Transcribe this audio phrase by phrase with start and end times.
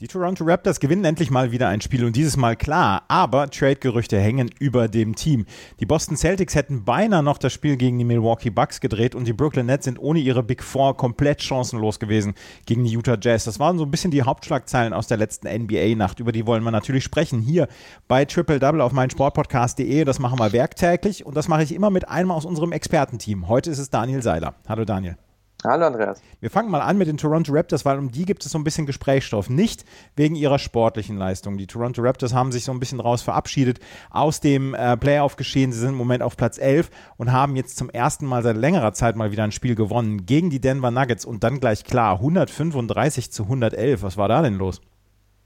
[0.00, 4.18] Die Toronto Raptors gewinnen endlich mal wieder ein Spiel und dieses Mal klar, aber Trade-Gerüchte
[4.18, 5.44] hängen über dem Team.
[5.78, 9.34] Die Boston Celtics hätten beinahe noch das Spiel gegen die Milwaukee Bucks gedreht und die
[9.34, 12.32] Brooklyn Nets sind ohne ihre Big Four komplett chancenlos gewesen
[12.64, 13.44] gegen die Utah Jazz.
[13.44, 16.18] Das waren so ein bisschen die Hauptschlagzeilen aus der letzten NBA-Nacht.
[16.18, 17.68] Über die wollen wir natürlich sprechen hier
[18.08, 20.04] bei Triple Double auf meinsportpodcast.de.
[20.04, 23.48] Das machen wir werktäglich und das mache ich immer mit einem aus unserem Expertenteam.
[23.48, 24.54] Heute ist es Daniel Seiler.
[24.66, 25.18] Hallo Daniel.
[25.62, 26.22] Hallo Andreas.
[26.40, 28.64] Wir fangen mal an mit den Toronto Raptors, weil um die gibt es so ein
[28.64, 29.50] bisschen Gesprächsstoff.
[29.50, 29.84] Nicht
[30.16, 31.58] wegen ihrer sportlichen Leistung.
[31.58, 33.78] Die Toronto Raptors haben sich so ein bisschen raus verabschiedet
[34.08, 35.70] aus dem äh, Playoff-Geschehen.
[35.72, 38.94] Sie sind im Moment auf Platz 11 und haben jetzt zum ersten Mal seit längerer
[38.94, 43.30] Zeit mal wieder ein Spiel gewonnen gegen die Denver Nuggets und dann gleich klar 135
[43.30, 44.02] zu 111.
[44.02, 44.80] Was war da denn los?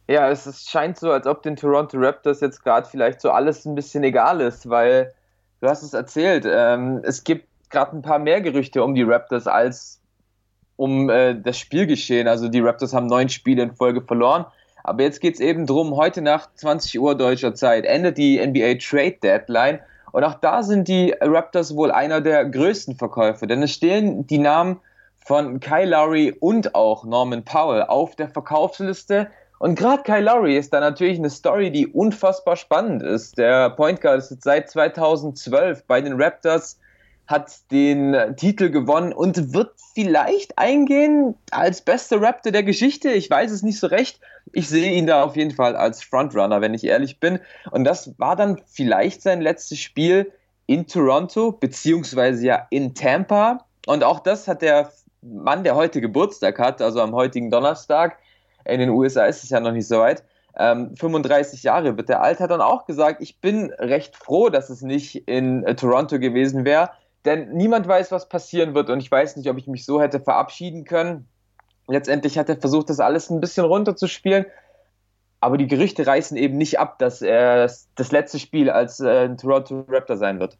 [0.07, 3.65] Ja, es ist, scheint so, als ob den Toronto Raptors jetzt gerade vielleicht so alles
[3.65, 5.13] ein bisschen egal ist, weil
[5.61, 9.47] du hast es erzählt, ähm, es gibt gerade ein paar mehr Gerüchte um die Raptors
[9.47, 10.01] als
[10.77, 12.29] um äh, das Spielgeschehen.
[12.29, 14.47] Also die Raptors haben neun Spiele in Folge verloren.
[14.83, 18.75] Aber jetzt geht es eben drum, heute Nacht 20 Uhr deutscher Zeit endet die NBA
[18.75, 19.81] Trade Deadline.
[20.13, 23.47] Und auch da sind die Raptors wohl einer der größten Verkäufe.
[23.47, 24.79] Denn es stehen die Namen
[25.25, 29.29] von Kyle Lowry und auch Norman Powell auf der Verkaufsliste.
[29.59, 33.39] Und gerade Kyle Lowry ist da natürlich eine Story, die unfassbar spannend ist.
[33.39, 36.79] Der Point Guard ist seit 2012 bei den Raptors
[37.27, 43.11] hat den Titel gewonnen und wird vielleicht eingehen als bester Raptor der Geschichte.
[43.11, 44.21] Ich weiß es nicht so recht.
[44.53, 47.39] Ich sehe ihn da auf jeden Fall als Frontrunner, wenn ich ehrlich bin.
[47.71, 50.33] Und das war dann vielleicht sein letztes Spiel
[50.67, 53.65] in Toronto, beziehungsweise ja in Tampa.
[53.87, 54.91] Und auch das hat der
[55.23, 58.19] Mann, der heute Geburtstag hat, also am heutigen Donnerstag,
[58.67, 60.25] in den USA ist es ja noch nicht so weit,
[60.57, 64.71] ähm, 35 Jahre wird der alt, hat dann auch gesagt, ich bin recht froh, dass
[64.71, 66.91] es nicht in äh, Toronto gewesen wäre,
[67.25, 70.21] denn niemand weiß, was passieren wird und ich weiß nicht, ob ich mich so hätte
[70.21, 71.27] verabschieden können.
[71.87, 74.47] Letztendlich hat er versucht, das alles ein bisschen runterzuspielen,
[75.41, 79.85] aber die Gerüchte reißen eben nicht ab, dass er das letzte Spiel als äh, Toronto
[79.89, 80.57] Raptor sein wird.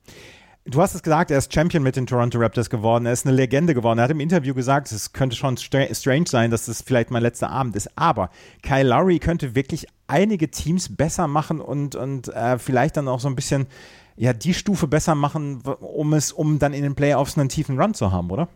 [0.67, 3.05] Du hast es gesagt, er ist Champion mit den Toronto Raptors geworden.
[3.05, 3.99] Er ist eine Legende geworden.
[3.99, 7.51] Er hat im Interview gesagt, es könnte schon strange sein, dass es vielleicht mein letzter
[7.51, 7.91] Abend ist.
[7.97, 8.31] Aber
[8.63, 13.29] Kyle Lowry könnte wirklich einige Teams besser machen und, und äh, vielleicht dann auch so
[13.29, 13.67] ein bisschen
[14.17, 17.95] ja, die Stufe besser machen, um es, um dann in den Playoffs einen tiefen Run
[17.95, 18.49] zu haben, oder?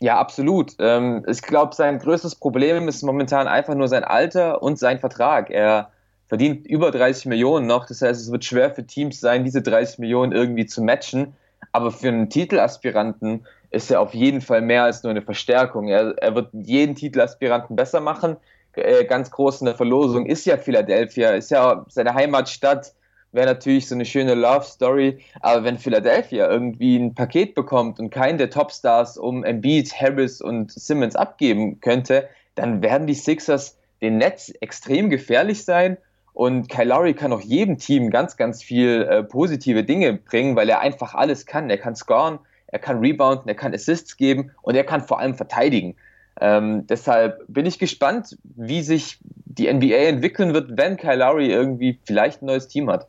[0.00, 0.74] Ja, absolut.
[0.78, 5.50] Ähm, ich glaube, sein größtes Problem ist momentan einfach nur sein Alter und sein Vertrag.
[5.50, 5.90] Er
[6.26, 7.86] verdient über 30 Millionen noch.
[7.86, 11.34] Das heißt, es wird schwer für Teams sein, diese 30 Millionen irgendwie zu matchen.
[11.72, 15.88] Aber für einen Titelaspiranten ist er auf jeden Fall mehr als nur eine Verstärkung.
[15.88, 18.36] Er, er wird jeden Titelaspiranten besser machen.
[18.74, 22.92] Äh, ganz groß in der Verlosung ist ja Philadelphia, ist ja seine Heimatstadt
[23.36, 25.18] wäre natürlich so eine schöne Love Story.
[25.40, 30.72] Aber wenn Philadelphia irgendwie ein Paket bekommt und keinen der Topstars um Embiid, Harris und
[30.72, 35.98] Simmons abgeben könnte, dann werden die Sixers den Netz extrem gefährlich sein.
[36.32, 40.68] Und Kyle Lowry kann auch jedem Team ganz, ganz viel äh, positive Dinge bringen, weil
[40.68, 41.70] er einfach alles kann.
[41.70, 45.34] Er kann scoren, er kann rebounden, er kann Assists geben und er kann vor allem
[45.34, 45.94] verteidigen.
[46.38, 51.98] Ähm, deshalb bin ich gespannt, wie sich die NBA entwickeln wird, wenn Kyle Lowry irgendwie
[52.04, 53.08] vielleicht ein neues Team hat.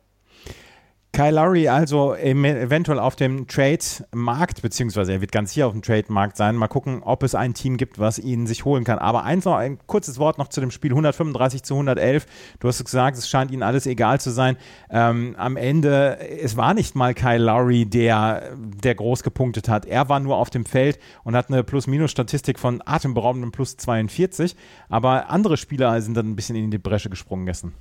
[1.12, 6.36] Kyle Lowry also eventuell auf dem Trade-Markt, beziehungsweise er wird ganz hier auf dem Trade-Markt
[6.36, 6.54] sein.
[6.54, 8.98] Mal gucken, ob es ein Team gibt, was ihn sich holen kann.
[8.98, 12.26] Aber eins noch, ein kurzes Wort noch zu dem Spiel 135 zu 111.
[12.60, 14.58] Du hast gesagt, es scheint ihnen alles egal zu sein.
[14.90, 19.86] Ähm, am Ende, es war nicht mal Kyle Lowry, der, der groß gepunktet hat.
[19.86, 24.54] Er war nur auf dem Feld und hat eine Plus-Minus-Statistik von atemberaubendem Plus 42.
[24.88, 27.72] Aber andere Spieler sind dann ein bisschen in die Bresche gesprungen gestern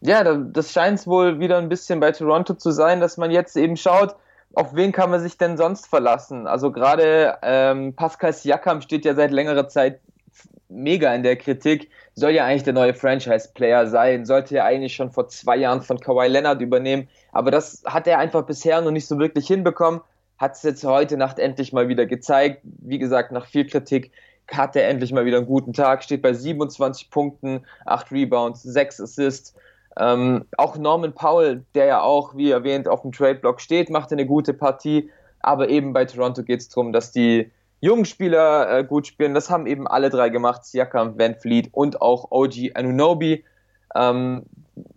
[0.00, 3.56] ja, das scheint es wohl wieder ein bisschen bei Toronto zu sein, dass man jetzt
[3.56, 4.16] eben schaut,
[4.54, 6.46] auf wen kann man sich denn sonst verlassen?
[6.46, 10.00] Also gerade ähm, Pascal Siakam steht ja seit längerer Zeit
[10.68, 15.12] mega in der Kritik, soll ja eigentlich der neue Franchise-Player sein, sollte ja eigentlich schon
[15.12, 19.06] vor zwei Jahren von Kawhi Leonard übernehmen, aber das hat er einfach bisher noch nicht
[19.06, 20.00] so wirklich hinbekommen,
[20.38, 24.10] hat es jetzt heute Nacht endlich mal wieder gezeigt, wie gesagt, nach viel Kritik
[24.48, 29.00] hat er endlich mal wieder einen guten Tag, steht bei 27 Punkten, 8 Rebounds, 6
[29.00, 29.54] Assists,
[29.98, 34.26] ähm, auch Norman Powell, der ja auch, wie erwähnt, auf dem Trade-Block steht, macht eine
[34.26, 35.10] gute Partie.
[35.40, 37.50] Aber eben bei Toronto geht es darum, dass die
[37.80, 39.34] jungen Spieler äh, gut spielen.
[39.34, 43.44] Das haben eben alle drei gemacht: Siakam, Van Fleet und auch OG Anunobi.
[43.94, 44.42] Ähm,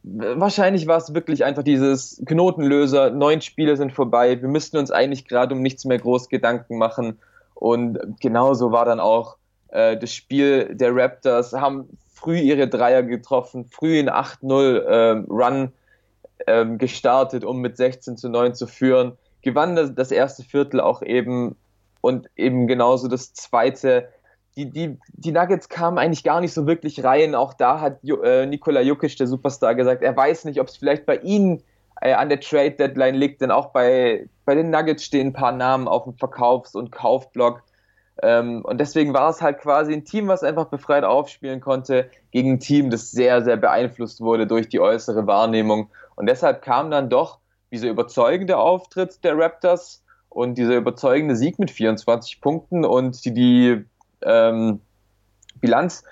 [0.04, 3.12] wahrscheinlich war es wirklich einfach dieses Knotenlöser.
[3.12, 4.42] Neun Spiele sind vorbei.
[4.42, 7.20] Wir müssten uns eigentlich gerade um nichts mehr groß Gedanken machen.
[7.54, 9.38] Und genauso war dann auch
[9.70, 11.54] äh, das Spiel der Raptors.
[11.54, 15.72] Haben früh ihre Dreier getroffen, früh in 8-0 ähm, Run
[16.48, 19.18] ähm, gestartet, um mit 16 zu 9 zu führen.
[19.42, 21.56] gewann das erste Viertel auch eben
[22.02, 24.10] und eben genauso das zweite.
[24.56, 27.36] Die, die, die Nuggets kamen eigentlich gar nicht so wirklich rein.
[27.36, 31.06] Auch da hat äh, Nikola Jukic, der Superstar, gesagt, er weiß nicht, ob es vielleicht
[31.06, 31.64] bei ihnen
[32.02, 35.52] äh, an der Trade Deadline liegt, denn auch bei, bei den Nuggets stehen ein paar
[35.52, 37.64] Namen auf dem Verkaufs- und Kaufblock.
[38.22, 42.54] Ähm, und deswegen war es halt quasi ein Team, was einfach befreit aufspielen konnte, gegen
[42.54, 45.90] ein Team, das sehr, sehr beeinflusst wurde durch die äußere Wahrnehmung.
[46.16, 47.40] Und deshalb kam dann doch
[47.72, 53.86] dieser überzeugende Auftritt der Raptors und dieser überzeugende Sieg mit 24 Punkten und die, die
[54.22, 54.82] ähm,
[55.62, 56.04] Bilanz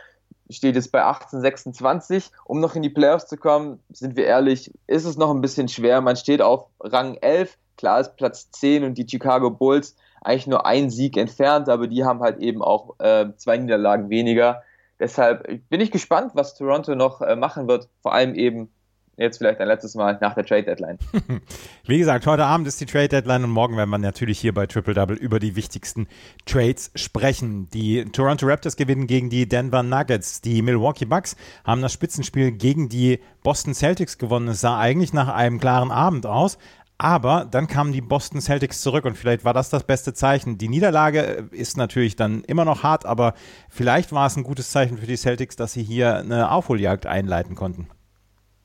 [0.50, 2.32] steht jetzt bei 18,26.
[2.46, 5.68] Um noch in die Playoffs zu kommen, sind wir ehrlich, ist es noch ein bisschen
[5.68, 6.02] schwer.
[6.02, 9.96] Man steht auf Rang 11, klar ist Platz 10 und die Chicago Bulls
[10.28, 14.64] eigentlich nur ein Sieg entfernt, aber die haben halt eben auch äh, zwei Niederlagen weniger.
[15.00, 18.70] Deshalb bin ich gespannt, was Toronto noch äh, machen wird, vor allem eben
[19.18, 21.00] jetzt vielleicht ein letztes Mal nach der Trade Deadline.
[21.86, 24.68] Wie gesagt, heute Abend ist die Trade Deadline und morgen werden wir natürlich hier bei
[24.68, 26.08] Triple Double über die wichtigsten
[26.46, 27.70] Trades sprechen.
[27.72, 30.42] Die Toronto Raptors gewinnen gegen die Denver Nuggets.
[30.42, 34.50] Die Milwaukee Bucks haben das Spitzenspiel gegen die Boston Celtics gewonnen.
[34.50, 36.58] Es sah eigentlich nach einem klaren Abend aus.
[37.00, 40.58] Aber dann kamen die Boston Celtics zurück und vielleicht war das das beste Zeichen.
[40.58, 43.34] Die Niederlage ist natürlich dann immer noch hart, aber
[43.70, 47.56] vielleicht war es ein gutes Zeichen für die Celtics, dass sie hier eine Aufholjagd einleiten
[47.56, 47.88] konnten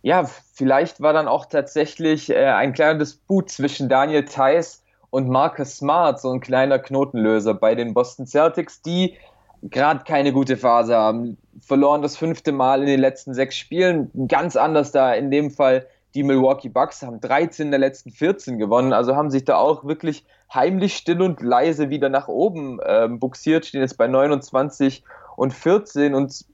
[0.02, 5.76] ja, vielleicht war dann auch tatsächlich äh, ein kleiner Disput zwischen Daniel Theiss und Marcus
[5.76, 9.16] Smart, so ein kleiner Knotenlöser bei den Boston Celtics, die
[9.62, 11.38] gerade keine gute Phase haben.
[11.60, 14.10] Verloren das fünfte Mal in den letzten sechs Spielen.
[14.26, 18.92] Ganz anders da in dem Fall die Milwaukee Bucks haben 13 der letzten 14 gewonnen,
[18.92, 23.66] also haben sich da auch wirklich heimlich still und leise wieder nach oben äh, buxiert,
[23.66, 25.04] stehen jetzt bei 29
[25.36, 26.44] und 14 und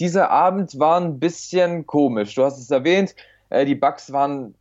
[0.00, 2.34] dieser Abend war ein bisschen komisch.
[2.34, 3.14] Du hast es erwähnt,
[3.50, 4.54] äh, die Bucks waren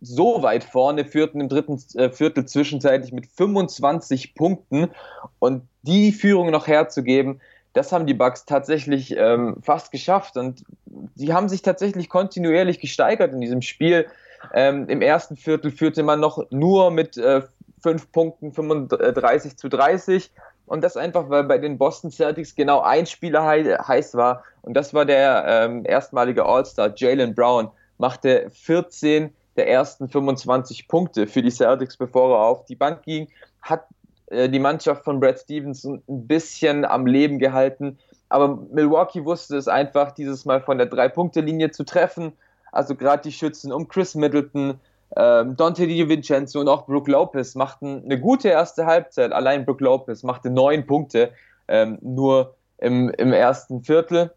[0.00, 4.90] so weit vorne, führten im dritten äh, Viertel zwischenzeitlich mit 25 Punkten.
[5.38, 7.40] Und die Führung noch herzugeben,
[7.76, 10.64] das haben die Bucks tatsächlich ähm, fast geschafft und
[11.14, 14.06] sie haben sich tatsächlich kontinuierlich gesteigert in diesem Spiel.
[14.54, 17.42] Ähm, Im ersten Viertel führte man noch nur mit äh,
[17.82, 20.30] 5 Punkten 35 zu 30
[20.64, 24.42] und das einfach, weil bei den Boston Celtics genau ein Spieler heiß war.
[24.62, 27.68] Und das war der ähm, erstmalige All-Star, Jalen Brown.
[27.98, 33.28] Machte 14 der ersten 25 Punkte für die Celtics, bevor er auf die Bank ging.
[33.60, 33.84] Hat
[34.30, 37.98] die Mannschaft von Brad Stevens ein bisschen am Leben gehalten.
[38.28, 42.32] Aber Milwaukee wusste es einfach, dieses Mal von der Drei-Punkte-Linie zu treffen.
[42.72, 44.80] Also gerade die Schützen um Chris Middleton,
[45.16, 49.32] ähm, Dante DiVincenzo und auch Brook Lopez machten eine gute erste Halbzeit.
[49.32, 51.30] Allein Brook Lopez machte neun Punkte
[51.68, 54.32] ähm, nur im, im ersten Viertel.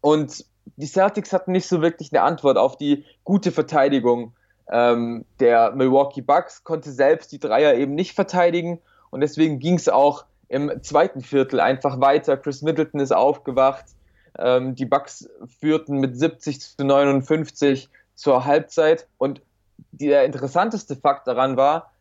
[0.00, 0.46] Und
[0.76, 4.34] die Celtics hatten nicht so wirklich eine Antwort auf die gute Verteidigung
[4.70, 8.80] ähm, der Milwaukee Bucks, konnte selbst die Dreier eben nicht verteidigen
[9.14, 12.36] und deswegen ging es auch im zweiten Viertel einfach weiter.
[12.36, 13.84] Chris Middleton ist aufgewacht.
[14.36, 15.30] Ähm, die Bucks
[15.60, 19.40] führten mit 70 zu 59 zur Halbzeit und
[19.92, 21.92] der interessanteste Fakt daran war,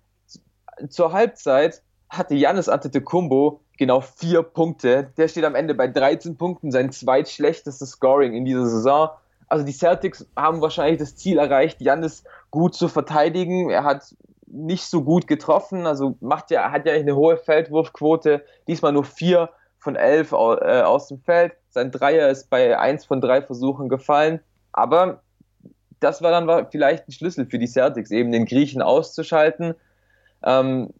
[0.89, 5.11] zur Halbzeit hatte Janis Antetokounmpo genau vier Punkte.
[5.15, 9.09] Der steht am Ende bei 13 Punkten, sein zweitschlechtestes Scoring in dieser Saison.
[9.47, 13.69] Also die Celtics haben wahrscheinlich das Ziel erreicht, Janis gut zu verteidigen.
[13.69, 14.15] Er hat
[14.53, 18.45] nicht so gut getroffen, also macht ja, hat ja eine hohe Feldwurfquote.
[18.67, 19.49] Diesmal nur vier
[19.79, 21.53] von elf äh, aus dem Feld.
[21.69, 24.39] Sein Dreier ist bei eins von drei Versuchen gefallen.
[24.71, 25.21] Aber
[25.99, 29.73] das war dann vielleicht ein Schlüssel für die Celtics, eben den Griechen auszuschalten.
[30.43, 30.93] Ähm,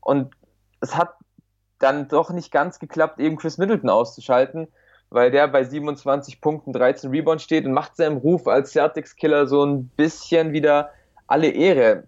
[0.00, 0.34] und
[0.80, 1.14] es hat
[1.78, 4.68] dann doch nicht ganz geklappt, eben Chris Middleton auszuschalten,
[5.10, 9.64] weil der bei 27 Punkten 13 Rebounds steht und macht seinem Ruf als Celtics-Killer so
[9.64, 10.90] ein bisschen wieder
[11.26, 12.04] alle Ehre.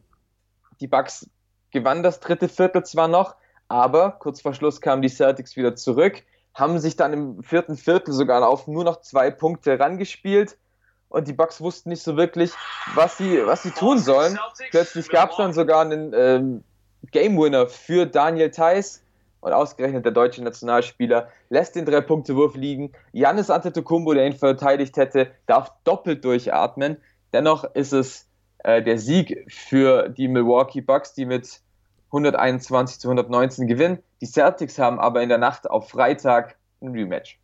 [0.80, 1.28] Die Bucks
[1.70, 3.36] gewannen das dritte Viertel zwar noch,
[3.68, 6.22] aber kurz vor Schluss kamen die Celtics wieder zurück,
[6.54, 10.56] haben sich dann im vierten Viertel sogar auf nur noch zwei Punkte rangespielt
[11.08, 12.52] und die Bucks wussten nicht so wirklich,
[12.94, 14.38] was sie, was sie tun sollen.
[14.70, 16.64] Plötzlich gab es dann sogar einen ähm,
[17.10, 19.02] Game Winner für Daniel Theiss
[19.40, 22.92] und ausgerechnet der deutsche Nationalspieler lässt den Drei-Punkte-Wurf liegen.
[23.12, 26.98] Janis Antetokounmpo, der ihn verteidigt hätte, darf doppelt durchatmen.
[27.32, 28.27] Dennoch ist es
[28.58, 31.60] äh, der Sieg für die Milwaukee Bucks, die mit
[32.08, 33.98] 121 zu 119 gewinnen.
[34.20, 37.38] Die Celtics haben aber in der Nacht auf Freitag ein Rematch.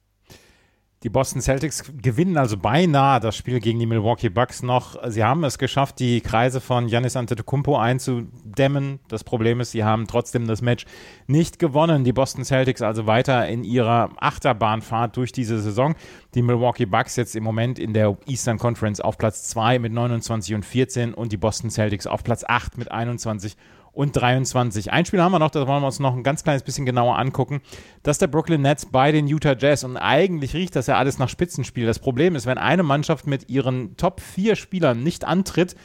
[1.04, 4.96] Die Boston Celtics gewinnen also beinahe das Spiel gegen die Milwaukee Bucks noch.
[5.10, 9.00] Sie haben es geschafft, die Kreise von Giannis Antetokounmpo einzudämmen.
[9.08, 10.86] Das Problem ist, sie haben trotzdem das Match
[11.26, 12.04] nicht gewonnen.
[12.04, 15.94] Die Boston Celtics also weiter in ihrer Achterbahnfahrt durch diese Saison.
[16.34, 20.54] Die Milwaukee Bucks jetzt im Moment in der Eastern Conference auf Platz 2 mit 29
[20.54, 23.60] und 14 und die Boston Celtics auf Platz 8 mit 21 und
[23.94, 24.92] und 23.
[24.92, 27.18] Ein Spiel haben wir noch, das wollen wir uns noch ein ganz kleines bisschen genauer
[27.18, 27.62] angucken.
[28.02, 29.84] Das ist der Brooklyn Nets bei den Utah Jazz.
[29.84, 31.86] Und eigentlich riecht das ja alles nach Spitzenspiel.
[31.86, 35.76] Das Problem ist, wenn eine Mannschaft mit ihren Top 4 Spielern nicht antritt,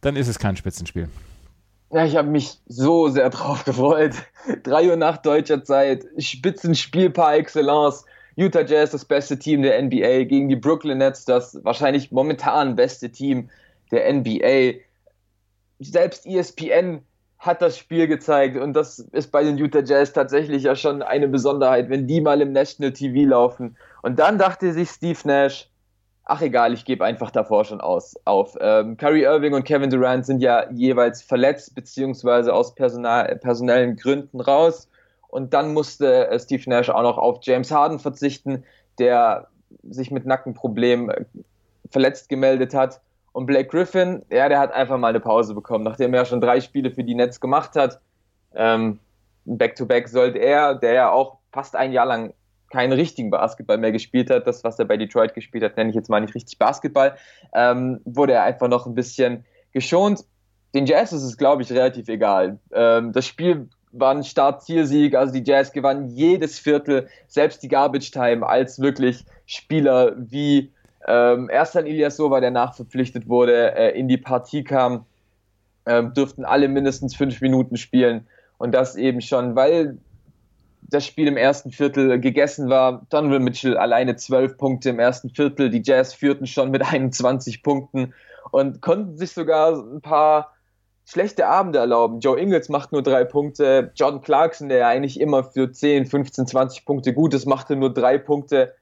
[0.00, 1.08] dann ist es kein Spitzenspiel.
[1.90, 4.14] Ja, ich habe mich so sehr drauf gefreut.
[4.62, 8.04] Drei Uhr nach deutscher Zeit, Spitzenspiel par excellence.
[8.36, 13.10] Utah Jazz, das beste Team der NBA, gegen die Brooklyn Nets, das wahrscheinlich momentan beste
[13.10, 13.48] Team
[13.90, 14.78] der NBA.
[15.80, 17.00] Selbst ESPN
[17.38, 21.28] hat das Spiel gezeigt und das ist bei den Utah Jazz tatsächlich ja schon eine
[21.28, 23.76] Besonderheit, wenn die mal im National TV laufen.
[24.02, 25.68] Und dann dachte sich Steve Nash,
[26.24, 28.56] ach egal, ich gebe einfach davor schon aus, auf.
[28.60, 34.40] Ähm, Kyrie Irving und Kevin Durant sind ja jeweils verletzt, beziehungsweise aus personal, personellen Gründen
[34.40, 34.88] raus.
[35.28, 38.64] Und dann musste äh, Steve Nash auch noch auf James Harden verzichten,
[38.98, 39.48] der
[39.88, 41.24] sich mit Nackenproblemen äh,
[41.90, 43.00] verletzt gemeldet hat.
[43.32, 46.60] Und Blake Griffin, ja, der hat einfach mal eine Pause bekommen, nachdem er schon drei
[46.60, 48.00] Spiele für die Nets gemacht hat.
[48.54, 48.98] Ähm,
[49.44, 52.32] Back-to-back -back sollte er, der ja auch fast ein Jahr lang
[52.70, 55.96] keinen richtigen Basketball mehr gespielt hat, das, was er bei Detroit gespielt hat, nenne ich
[55.96, 57.16] jetzt mal nicht richtig Basketball,
[57.54, 60.24] ähm, wurde er einfach noch ein bisschen geschont.
[60.74, 62.58] Den Jazz ist es, glaube ich, relativ egal.
[62.72, 68.10] Ähm, das Spiel war ein Start-Zielsieg, also die Jazz gewannen jedes Viertel, selbst die Garbage
[68.10, 70.72] Time, als wirklich Spieler wie
[71.08, 75.06] ähm, erst dann Ilyasova, der nachverpflichtet wurde, äh, in die Partie kam,
[75.86, 78.26] ähm, dürften alle mindestens fünf Minuten spielen.
[78.58, 79.96] Und das eben schon, weil
[80.82, 83.06] das Spiel im ersten Viertel gegessen war.
[83.08, 85.70] Donovan Mitchell alleine zwölf Punkte im ersten Viertel.
[85.70, 88.12] Die Jazz führten schon mit 21 Punkten
[88.50, 90.52] und konnten sich sogar ein paar
[91.06, 92.20] schlechte Abende erlauben.
[92.20, 93.92] Joe Ingles macht nur drei Punkte.
[93.94, 97.94] Jordan Clarkson, der ja eigentlich immer für 10, 15, 20 Punkte gut ist, machte nur
[97.94, 98.74] drei Punkte.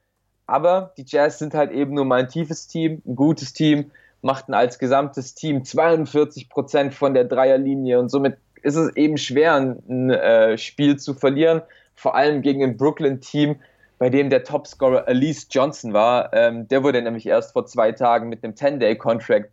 [0.46, 3.90] Aber die Jazz sind halt eben nur mal ein tiefes Team, ein gutes Team,
[4.22, 9.54] machten als gesamtes Team 42 Prozent von der Dreierlinie und somit ist es eben schwer,
[9.54, 11.62] ein äh, Spiel zu verlieren,
[11.94, 13.56] vor allem gegen ein Brooklyn-Team,
[13.98, 16.32] bei dem der Topscorer Elise Johnson war.
[16.32, 19.50] Ähm, der wurde nämlich erst vor zwei Tagen mit einem 10-Day-Contract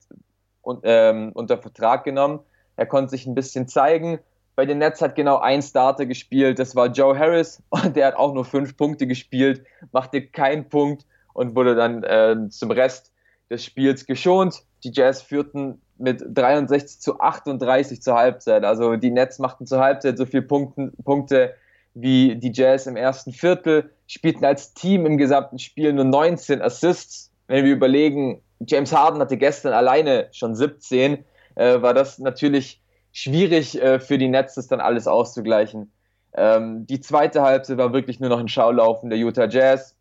[0.84, 2.40] ähm, unter Vertrag genommen.
[2.76, 4.20] Er konnte sich ein bisschen zeigen,
[4.56, 8.16] bei den Nets hat genau ein Starter gespielt, das war Joe Harris und der hat
[8.16, 13.12] auch nur fünf Punkte gespielt, machte keinen Punkt und wurde dann äh, zum Rest
[13.50, 14.64] des Spiels geschont.
[14.84, 18.64] Die Jazz führten mit 63 zu 38 zur Halbzeit.
[18.64, 21.54] Also die Nets machten zur Halbzeit so viele Punkte, Punkte
[21.94, 27.32] wie die Jazz im ersten Viertel, spielten als Team im gesamten Spiel nur 19 Assists.
[27.48, 31.24] Wenn wir überlegen, James Harden hatte gestern alleine schon 17,
[31.56, 32.82] äh, war das natürlich
[33.14, 35.92] schwierig äh, für die Nets, das dann alles auszugleichen.
[36.36, 39.96] Ähm, die zweite Halbzeit war wirklich nur noch ein Schaulaufen der Utah Jazz,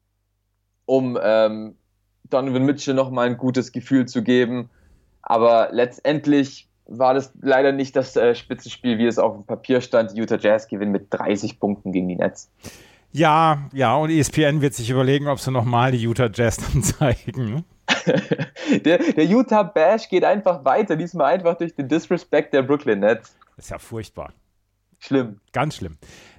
[0.87, 1.77] um ähm,
[2.31, 4.71] Donovan Mitchell nochmal ein gutes Gefühl zu geben.
[5.21, 10.13] Aber letztendlich war das leider nicht das äh, Spitzenspiel, wie es auf dem Papier stand.
[10.13, 12.51] Die Utah Jazz gewinnen mit 30 Punkten gegen die Nets.
[13.13, 17.65] Ja, ja, und ESPN wird sich überlegen, ob sie nochmal die Utah Jazz dann zeigen.
[18.85, 23.35] Der, der Utah Bash geht einfach weiter, diesmal einfach durch den Disrespect der Brooklyn Nets.
[23.57, 24.33] Ist ja furchtbar.
[24.99, 25.41] Schlimm.
[25.53, 25.99] Ganz schlimm.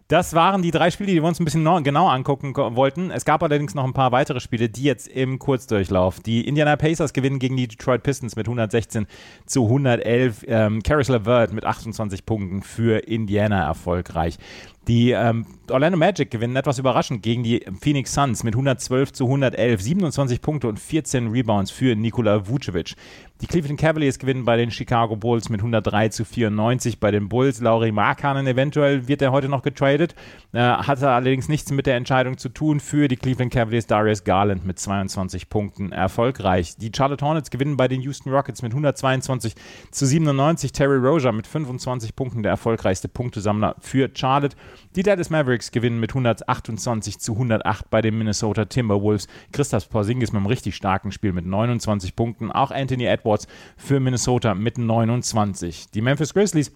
[0.09, 3.09] Das waren die drei Spiele, die wir uns ein bisschen genau angucken wollten.
[3.09, 6.19] Es gab allerdings noch ein paar weitere Spiele, die jetzt im Kurzdurchlauf.
[6.19, 9.07] Die Indiana Pacers gewinnen gegen die Detroit Pistons mit 116
[9.45, 10.43] zu 111.
[10.47, 14.37] Ähm, Caris LeVert mit 28 Punkten für Indiana erfolgreich.
[14.87, 19.81] Die ähm, Orlando Magic gewinnen etwas überraschend gegen die Phoenix Suns mit 112 zu 111,
[19.81, 22.95] 27 Punkte und 14 Rebounds für Nikola Vucevic.
[23.39, 27.61] Die Cleveland Cavaliers gewinnen bei den Chicago Bulls mit 103 zu 94 bei den Bulls.
[27.61, 30.15] Lauri Markkanen eventuell wird er heute noch getradet,
[30.51, 33.87] äh, hatte allerdings nichts mit der Entscheidung zu tun für die Cleveland Cavaliers.
[33.87, 36.75] Darius Garland mit 22 Punkten erfolgreich.
[36.77, 39.55] Die Charlotte Hornets gewinnen bei den Houston Rockets mit 122
[39.91, 40.71] zu 97.
[40.71, 44.55] Terry Rozier mit 25 Punkten der erfolgreichste Punktesammler für Charlotte.
[44.95, 49.27] Die Dallas Mavericks gewinnen mit 128 zu 108 bei den Minnesota Timberwolves.
[49.51, 52.51] Christoph Porzingis mit einem richtig starken Spiel mit 29 Punkten.
[52.51, 55.91] Auch Anthony Edwards für Minnesota mit 29.
[55.91, 56.71] Die Memphis Grizzlies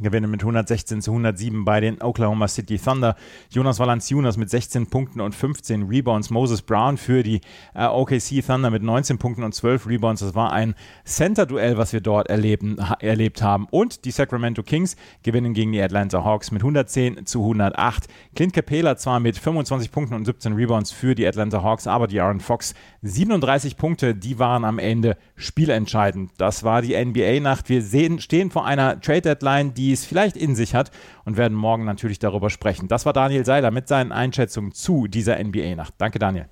[0.00, 3.16] gewinnen mit 116 zu 107 bei den Oklahoma City Thunder.
[3.50, 6.30] Jonas Valanciunas mit 16 Punkten und 15 Rebounds.
[6.30, 7.40] Moses Brown für die
[7.74, 10.20] äh, OKC Thunder mit 19 Punkten und 12 Rebounds.
[10.20, 10.74] Das war ein
[11.04, 13.66] Center-Duell, was wir dort erleben, erlebt haben.
[13.70, 18.04] Und die Sacramento Kings gewinnen gegen die Atlanta Hawks mit 110 zu 108.
[18.34, 22.20] Clint Capela zwar mit 25 Punkten und 17 Rebounds für die Atlanta Hawks, aber die
[22.20, 26.32] Aaron Fox 37 Punkte, die waren am Ende spielentscheidend.
[26.38, 27.68] Das war die NBA-Nacht.
[27.68, 30.90] Wir sehen, stehen vor einer Trade-Deadline, die es vielleicht in sich hat
[31.24, 32.88] und werden morgen natürlich darüber sprechen.
[32.88, 35.94] Das war Daniel Seiler mit seinen Einschätzungen zu dieser NBA-Nacht.
[35.98, 36.48] Danke, Daniel.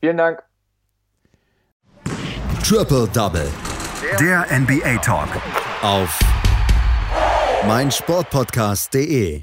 [0.00, 0.42] Vielen Dank.
[2.64, 3.48] Triple Double.
[4.18, 5.28] Der NBA Talk.
[5.82, 6.18] Auf
[7.66, 9.42] meinsportpodcast.de.